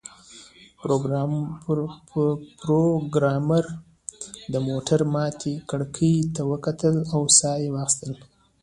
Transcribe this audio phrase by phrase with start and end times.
[2.63, 3.63] پروګرامر
[4.53, 8.09] د موټر ماتې کړکۍ ته وکتل او ساه یې واخیسته